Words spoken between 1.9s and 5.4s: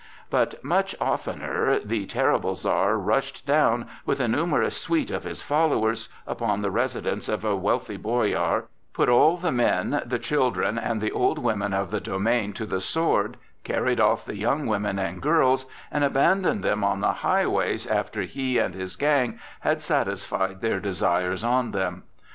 terrible Czar rushed down, with a numerous suite of